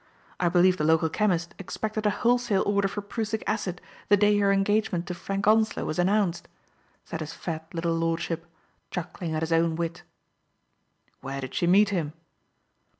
I 0.39 0.49
believe 0.49 0.77
the 0.77 0.83
local 0.83 1.09
chemist 1.09 1.53
ex 1.59 1.77
pected 1.77 2.07
a 2.07 2.09
wholesale 2.09 2.63
order 2.65 2.87
for 2.87 3.01
prussic 3.01 3.43
acid 3.45 3.79
the 4.09 4.17
day 4.17 4.35
her 4.39 4.51
engagement 4.51 5.05
to 5.05 5.13
Frank 5.13 5.45
Onslow 5.45 5.85
was 5.85 5.99
an 5.99 6.07
nounced," 6.07 6.45
said 7.05 7.19
his 7.19 7.33
fat 7.33 7.71
little 7.71 7.93
lordship, 7.93 8.47
chuckling 8.89 9.35
at 9.35 9.43
his 9.43 9.53
own 9.53 9.75
wit." 9.75 10.01
Where 11.21 11.39
did 11.39 11.53
she 11.53 11.67
meet 11.67 11.89
him 11.89 12.13